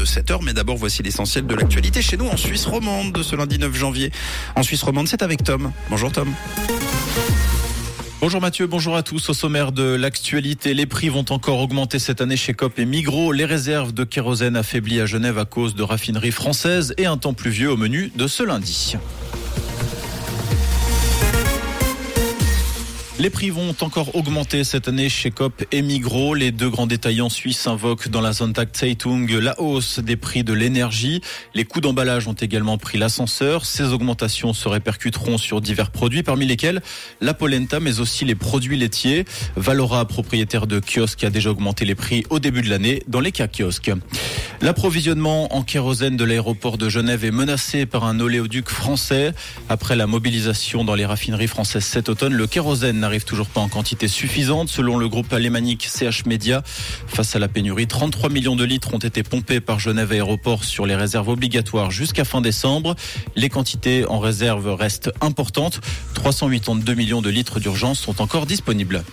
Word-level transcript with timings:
de 0.00 0.04
7h. 0.06 0.40
Mais 0.42 0.54
d'abord, 0.54 0.78
voici 0.78 1.02
l'essentiel 1.02 1.46
de 1.46 1.54
l'actualité 1.54 2.00
chez 2.00 2.16
nous 2.16 2.26
en 2.26 2.36
Suisse 2.36 2.64
romande 2.64 3.12
de 3.12 3.22
ce 3.22 3.36
lundi 3.36 3.58
9 3.58 3.74
janvier. 3.74 4.10
En 4.56 4.62
Suisse 4.62 4.82
romande, 4.82 5.06
c'est 5.08 5.22
avec 5.22 5.44
Tom. 5.44 5.72
Bonjour 5.90 6.10
Tom. 6.10 6.32
Bonjour 8.22 8.40
Mathieu, 8.40 8.66
bonjour 8.66 8.96
à 8.96 9.02
tous. 9.02 9.28
Au 9.28 9.34
sommaire 9.34 9.72
de 9.72 9.82
l'actualité, 9.82 10.74
les 10.74 10.86
prix 10.86 11.08
vont 11.10 11.24
encore 11.30 11.60
augmenter 11.60 11.98
cette 11.98 12.20
année 12.20 12.36
chez 12.36 12.54
COP 12.54 12.78
et 12.78 12.84
Migros. 12.84 13.32
Les 13.32 13.44
réserves 13.44 13.92
de 13.92 14.04
kérosène 14.04 14.56
affaiblies 14.56 15.00
à 15.00 15.06
Genève 15.06 15.38
à 15.38 15.44
cause 15.44 15.74
de 15.74 15.82
raffineries 15.82 16.30
françaises 16.30 16.94
et 16.96 17.06
un 17.06 17.18
temps 17.18 17.34
pluvieux 17.34 17.70
au 17.70 17.76
menu 17.76 18.10
de 18.14 18.26
ce 18.26 18.42
lundi. 18.42 18.96
Les 23.20 23.28
prix 23.28 23.50
vont 23.50 23.74
encore 23.82 24.16
augmenter 24.16 24.64
cette 24.64 24.88
année 24.88 25.10
chez 25.10 25.30
COP 25.30 25.66
et 25.72 25.82
Migros. 25.82 26.32
Les 26.32 26.52
deux 26.52 26.70
grands 26.70 26.86
détaillants 26.86 27.28
suisses 27.28 27.66
invoquent 27.66 28.08
dans 28.08 28.22
la 28.22 28.32
Sonntag 28.32 28.70
Zeitung 28.74 29.30
la 29.30 29.60
hausse 29.60 29.98
des 29.98 30.16
prix 30.16 30.42
de 30.42 30.54
l'énergie. 30.54 31.20
Les 31.54 31.66
coûts 31.66 31.82
d'emballage 31.82 32.28
ont 32.28 32.32
également 32.32 32.78
pris 32.78 32.96
l'ascenseur. 32.96 33.66
Ces 33.66 33.92
augmentations 33.92 34.54
se 34.54 34.70
répercuteront 34.70 35.36
sur 35.36 35.60
divers 35.60 35.90
produits, 35.90 36.22
parmi 36.22 36.46
lesquels 36.46 36.80
la 37.20 37.34
polenta, 37.34 37.78
mais 37.78 38.00
aussi 38.00 38.24
les 38.24 38.34
produits 38.34 38.78
laitiers. 38.78 39.26
Valora, 39.54 40.06
propriétaire 40.06 40.66
de 40.66 40.80
kiosques, 40.80 41.22
a 41.22 41.28
déjà 41.28 41.50
augmenté 41.50 41.84
les 41.84 41.94
prix 41.94 42.24
au 42.30 42.38
début 42.38 42.62
de 42.62 42.70
l'année 42.70 43.02
dans 43.06 43.20
les 43.20 43.32
cas 43.32 43.48
kiosques. 43.48 43.92
L'approvisionnement 44.62 45.56
en 45.56 45.62
kérosène 45.62 46.18
de 46.18 46.24
l'aéroport 46.24 46.76
de 46.76 46.90
Genève 46.90 47.24
est 47.24 47.30
menacé 47.30 47.86
par 47.86 48.04
un 48.04 48.20
oléoduc 48.20 48.68
français. 48.68 49.32
Après 49.70 49.96
la 49.96 50.06
mobilisation 50.06 50.84
dans 50.84 50.94
les 50.94 51.06
raffineries 51.06 51.46
françaises 51.46 51.86
cet 51.86 52.10
automne, 52.10 52.34
le 52.34 52.46
kérosène 52.46 52.98
n'arrive 52.98 53.24
toujours 53.24 53.46
pas 53.46 53.62
en 53.62 53.68
quantité 53.68 54.06
suffisante. 54.06 54.68
Selon 54.68 54.98
le 54.98 55.08
groupe 55.08 55.32
alémanique 55.32 55.88
CH 55.90 56.26
Media, 56.26 56.62
face 57.06 57.34
à 57.34 57.38
la 57.38 57.48
pénurie, 57.48 57.86
33 57.86 58.28
millions 58.28 58.54
de 58.54 58.64
litres 58.64 58.92
ont 58.92 58.98
été 58.98 59.22
pompés 59.22 59.60
par 59.60 59.80
Genève 59.80 60.12
Aéroport 60.12 60.64
sur 60.64 60.84
les 60.84 60.94
réserves 60.94 61.30
obligatoires 61.30 61.90
jusqu'à 61.90 62.26
fin 62.26 62.42
décembre. 62.42 62.96
Les 63.36 63.48
quantités 63.48 64.04
en 64.08 64.18
réserve 64.18 64.74
restent 64.74 65.10
importantes. 65.22 65.80
382 66.12 66.92
millions 66.92 67.22
de 67.22 67.30
litres 67.30 67.60
d'urgence 67.60 67.98
sont 67.98 68.20
encore 68.20 68.44
disponibles. 68.44 69.04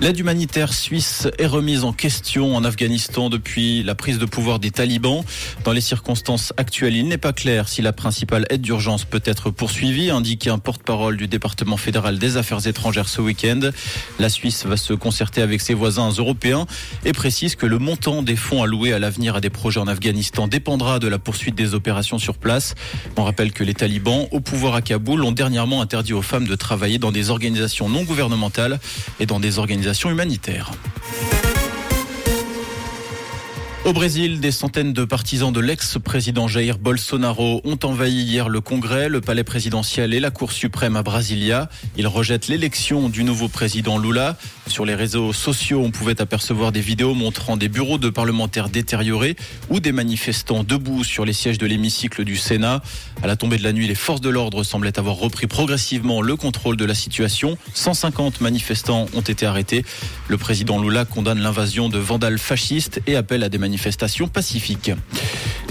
L'aide 0.00 0.18
humanitaire 0.18 0.72
suisse 0.72 1.28
est 1.36 1.46
remise 1.46 1.84
en 1.84 1.92
question 1.92 2.56
en 2.56 2.64
Afghanistan 2.64 3.28
depuis 3.28 3.82
la 3.82 3.94
prise 3.94 4.18
de 4.18 4.24
pouvoir 4.24 4.58
des 4.58 4.70
talibans. 4.70 5.22
Dans 5.62 5.72
les 5.72 5.82
circonstances 5.82 6.54
actuelles, 6.56 6.96
il 6.96 7.06
n'est 7.06 7.18
pas 7.18 7.34
clair 7.34 7.68
si 7.68 7.82
la 7.82 7.92
principale 7.92 8.46
aide 8.48 8.62
d'urgence 8.62 9.04
peut 9.04 9.20
être 9.26 9.50
poursuivie, 9.50 10.08
indique 10.08 10.46
un 10.46 10.58
porte-parole 10.58 11.18
du 11.18 11.28
département 11.28 11.76
fédéral 11.76 12.18
des 12.18 12.38
affaires 12.38 12.66
étrangères 12.66 13.10
ce 13.10 13.20
week-end. 13.20 13.60
La 14.18 14.30
Suisse 14.30 14.64
va 14.64 14.78
se 14.78 14.94
concerter 14.94 15.42
avec 15.42 15.60
ses 15.60 15.74
voisins 15.74 16.08
européens 16.08 16.64
et 17.04 17.12
précise 17.12 17.54
que 17.54 17.66
le 17.66 17.78
montant 17.78 18.22
des 18.22 18.36
fonds 18.36 18.62
alloués 18.62 18.94
à 18.94 18.98
l'avenir 18.98 19.36
à 19.36 19.42
des 19.42 19.50
projets 19.50 19.80
en 19.80 19.86
Afghanistan 19.86 20.48
dépendra 20.48 20.98
de 20.98 21.08
la 21.08 21.18
poursuite 21.18 21.56
des 21.56 21.74
opérations 21.74 22.18
sur 22.18 22.38
place. 22.38 22.74
On 23.18 23.24
rappelle 23.24 23.52
que 23.52 23.64
les 23.64 23.74
talibans 23.74 24.28
au 24.30 24.40
pouvoir 24.40 24.76
à 24.76 24.80
Kaboul 24.80 25.22
ont 25.24 25.32
dernièrement 25.32 25.82
interdit 25.82 26.14
aux 26.14 26.22
femmes 26.22 26.46
de 26.46 26.54
travailler 26.54 26.96
dans 26.96 27.12
des 27.12 27.28
organisations 27.28 27.90
non 27.90 28.04
gouvernementales 28.04 28.80
et 29.18 29.26
dans 29.26 29.40
des 29.40 29.58
organisations 29.58 29.89
humanitaires. 29.92 31.39
Au 33.90 33.92
Brésil, 33.92 34.38
des 34.38 34.52
centaines 34.52 34.92
de 34.92 35.04
partisans 35.04 35.52
de 35.52 35.58
l'ex-président 35.58 36.46
Jair 36.46 36.78
Bolsonaro 36.78 37.60
ont 37.64 37.78
envahi 37.82 38.22
hier 38.22 38.48
le 38.48 38.60
Congrès, 38.60 39.08
le 39.08 39.20
palais 39.20 39.42
présidentiel 39.42 40.14
et 40.14 40.20
la 40.20 40.30
Cour 40.30 40.52
suprême 40.52 40.94
à 40.94 41.02
Brasilia. 41.02 41.68
Ils 41.96 42.06
rejettent 42.06 42.46
l'élection 42.46 43.08
du 43.08 43.24
nouveau 43.24 43.48
président 43.48 43.98
Lula. 43.98 44.36
Sur 44.68 44.86
les 44.86 44.94
réseaux 44.94 45.32
sociaux, 45.32 45.82
on 45.84 45.90
pouvait 45.90 46.22
apercevoir 46.22 46.70
des 46.70 46.80
vidéos 46.80 47.14
montrant 47.14 47.56
des 47.56 47.68
bureaux 47.68 47.98
de 47.98 48.10
parlementaires 48.10 48.68
détériorés 48.68 49.34
ou 49.70 49.80
des 49.80 49.90
manifestants 49.90 50.62
debout 50.62 51.02
sur 51.02 51.24
les 51.24 51.32
sièges 51.32 51.58
de 51.58 51.66
l'hémicycle 51.66 52.22
du 52.22 52.36
Sénat. 52.36 52.82
À 53.24 53.26
la 53.26 53.34
tombée 53.34 53.58
de 53.58 53.64
la 53.64 53.72
nuit, 53.72 53.88
les 53.88 53.96
forces 53.96 54.20
de 54.20 54.30
l'ordre 54.30 54.62
semblaient 54.62 55.00
avoir 55.00 55.16
repris 55.16 55.48
progressivement 55.48 56.22
le 56.22 56.36
contrôle 56.36 56.76
de 56.76 56.84
la 56.84 56.94
situation. 56.94 57.58
150 57.74 58.40
manifestants 58.40 59.06
ont 59.14 59.20
été 59.20 59.46
arrêtés. 59.46 59.84
Le 60.28 60.38
président 60.38 60.80
Lula 60.80 61.04
condamne 61.04 61.40
l'invasion 61.40 61.88
de 61.88 61.98
vandales 61.98 62.38
fascistes 62.38 63.02
et 63.08 63.16
appelle 63.16 63.42
à 63.42 63.48
des 63.48 63.58
manifestations 63.58 63.79
pacifiques. 64.28 64.92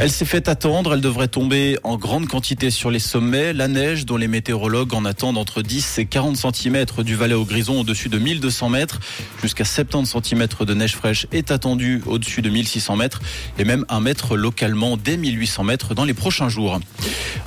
Elle 0.01 0.11
s'est 0.11 0.23
fait 0.23 0.47
attendre, 0.47 0.93
elle 0.93 1.01
devrait 1.01 1.27
tomber 1.27 1.77
en 1.83 1.97
grande 1.97 2.25
quantité 2.25 2.69
sur 2.71 2.89
les 2.89 2.99
sommets. 2.99 3.51
La 3.51 3.67
neige, 3.67 4.05
dont 4.05 4.15
les 4.15 4.29
météorologues 4.29 4.93
en 4.93 5.03
attendent 5.03 5.37
entre 5.37 5.61
10 5.61 5.99
et 5.99 6.05
40 6.05 6.37
cm 6.37 6.85
du 6.99 7.17
Valais 7.17 7.33
au 7.33 7.43
Grison 7.43 7.81
au-dessus 7.81 8.07
de 8.07 8.17
1200 8.17 8.69
mètres. 8.69 9.01
Jusqu'à 9.41 9.65
70 9.65 10.15
cm 10.23 10.47
de 10.61 10.73
neige 10.73 10.95
fraîche 10.95 11.27
est 11.33 11.51
attendue 11.51 12.01
au-dessus 12.05 12.41
de 12.41 12.49
1600 12.49 12.95
mètres 12.95 13.19
et 13.57 13.65
même 13.65 13.83
un 13.89 13.99
mètre 13.99 14.37
localement 14.37 14.95
dès 14.95 15.17
1800 15.17 15.65
mètres 15.65 15.93
dans 15.93 16.05
les 16.05 16.13
prochains 16.13 16.47
jours. 16.47 16.79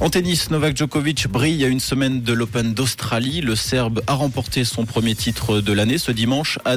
En 0.01 0.11
tennis, 0.11 0.51
Novak 0.51 0.77
Djokovic 0.77 1.29
brille 1.29 1.65
à 1.65 1.69
une 1.69 1.81
semaine 1.81 2.21
de 2.21 2.35
l'Open 2.35 2.75
d'Australie. 2.75 3.41
Le 3.41 3.57
Serbe 3.57 4.03
a 4.07 4.13
remporté 4.13 4.65
son 4.65 4.85
premier 4.85 5.15
titre 5.15 5.61
de 5.61 5.73
l'année 5.73 5.97
ce 5.97 6.13
dimanche 6.13 6.59
à 6.67 6.77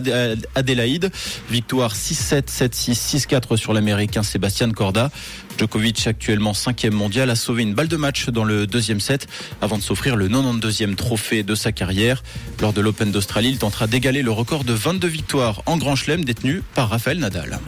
Adélaïde. 0.56 1.12
Victoire 1.50 1.96
6-7, 1.96 2.44
7-6, 2.48 3.28
6-4 3.28 3.58
sur 3.58 3.74
l'Américain 3.74 4.24
Sébastien 4.24 4.72
Corda. 4.72 5.12
Djokovic, 5.58 6.08
actuellement 6.08 6.54
cinquième 6.54 6.94
mondial, 6.94 7.30
a 7.30 7.36
sauvé 7.36 7.64
une 7.64 7.74
balle 7.74 7.88
de 7.88 7.98
match 7.98 8.30
dans 8.30 8.44
le 8.44 8.68
deuxième 8.68 9.00
set 9.00 9.28
avant 9.62 9.78
de 9.78 9.84
s'offrir 9.84 10.16
le 10.16 10.28
92e 10.28 10.96
trophée 10.96 11.44
de 11.44 11.56
sa 11.56 11.72
carrière. 11.72 12.24
Lors 12.62 12.74
de 12.74 12.82
l'Open 12.82 13.12
d'Australie, 13.12 13.50
il 13.50 13.58
tentera 13.58 13.88
d'égaler 13.88 14.22
le 14.22 14.32
record 14.32 14.64
de 14.64 14.74
22 14.74 15.08
victoires 15.08 15.62
en 15.66 15.78
Grand 15.78 15.96
Chelem 15.96 16.26
détenu 16.26 16.62
par 16.74 16.90
Rafael 16.90 17.20
Nadal. 17.20 17.60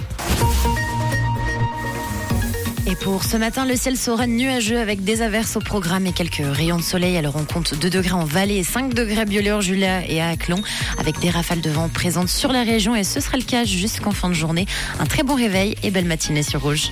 Pour 3.01 3.23
ce 3.23 3.37
matin, 3.37 3.65
le 3.65 3.75
ciel 3.75 3.95
sera 3.95 4.27
nuageux 4.27 4.79
avec 4.79 5.03
des 5.03 5.21
averses 5.21 5.55
au 5.55 5.59
programme 5.59 6.05
et 6.07 6.11
quelques 6.11 6.41
rayons 6.43 6.77
de 6.77 6.81
soleil. 6.81 7.15
Elle 7.15 7.27
rencontre 7.27 7.75
2 7.75 7.89
degrés 7.89 8.11
en 8.11 8.25
vallée 8.25 8.55
et 8.55 8.63
5 8.63 8.93
degrés 8.93 9.21
à 9.21 9.25
Biolure, 9.25 9.61
Julia 9.61 10.05
et 10.07 10.21
à 10.21 10.29
Aclon 10.29 10.61
avec 10.97 11.19
des 11.19 11.29
rafales 11.29 11.61
de 11.61 11.69
vent 11.69 11.89
présentes 11.89 12.27
sur 12.27 12.51
la 12.51 12.63
région 12.63 12.95
et 12.95 13.03
ce 13.03 13.19
sera 13.19 13.37
le 13.37 13.43
cas 13.43 13.63
jusqu'en 13.63 14.11
fin 14.11 14.29
de 14.29 14.33
journée. 14.33 14.65
Un 14.99 15.05
très 15.05 15.23
bon 15.23 15.35
réveil 15.35 15.75
et 15.83 15.91
belle 15.91 16.05
matinée 16.05 16.43
sur 16.43 16.61
Rouge. 16.61 16.91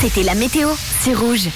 C'était 0.00 0.22
la 0.22 0.34
météo, 0.34 0.68
c'est 1.00 1.14
Rouge. 1.14 1.46